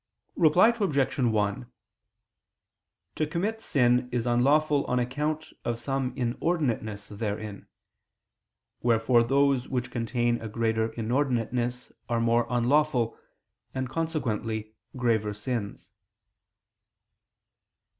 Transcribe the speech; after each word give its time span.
Reply 0.35 0.69
Obj. 0.69 1.19
1: 1.19 1.71
To 3.17 3.27
commit 3.27 3.61
sin 3.61 4.09
is 4.11 4.25
unlawful 4.25 4.83
on 4.85 4.97
account 4.97 5.53
of 5.63 5.79
some 5.79 6.15
inordinateness 6.15 7.15
therein: 7.15 7.67
wherefore 8.81 9.21
those 9.23 9.69
which 9.69 9.91
contain 9.91 10.41
a 10.41 10.47
greater 10.49 10.89
inordinateness 10.93 11.91
are 12.09 12.19
more 12.19 12.47
unlawful, 12.49 13.15
and 13.75 13.89
consequently 13.89 14.73
graver 14.97 15.35
sins. 15.35 15.91